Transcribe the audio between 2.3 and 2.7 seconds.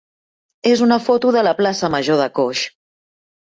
Coix.